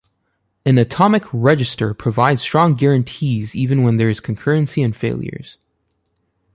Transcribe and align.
An 0.65 0.79
atomic 0.79 1.25
register 1.31 1.93
provides 1.93 2.41
strong 2.41 2.73
guarantees 2.73 3.55
even 3.55 3.83
when 3.83 3.97
there 3.97 4.09
is 4.09 4.19
concurrency 4.19 4.83
and 4.83 4.95
failures. 4.95 5.57